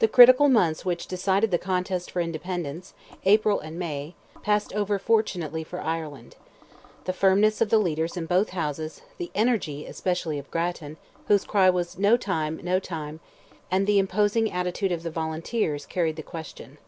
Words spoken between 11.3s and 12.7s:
cry was "No time,